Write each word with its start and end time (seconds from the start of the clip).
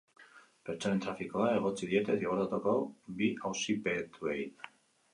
Pertsonen 0.69 1.03
trafikoa 1.03 1.51
egotzi 1.59 1.91
diete 1.93 2.17
zigortutako 2.17 2.77
bi 3.23 3.31
auzipetuei. 3.51 4.43